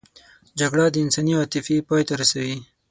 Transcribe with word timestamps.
جګړه 0.59 0.85
د 0.91 0.95
انساني 1.05 1.33
عاطفې 1.39 1.77
پای 1.87 2.03
ته 2.07 2.13
رسوي 2.21 2.57